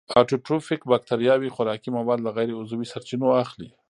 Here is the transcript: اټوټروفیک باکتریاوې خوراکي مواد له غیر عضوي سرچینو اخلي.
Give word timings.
اټوټروفیک 0.21 0.81
باکتریاوې 0.91 1.53
خوراکي 1.55 1.89
مواد 1.97 2.19
له 2.23 2.31
غیر 2.37 2.49
عضوي 2.61 2.85
سرچینو 2.93 3.27
اخلي. 3.43 3.69